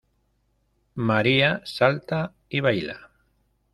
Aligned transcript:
María 0.95 1.61
salta 1.63 2.33
y 2.49 2.59
baila. 2.59 3.11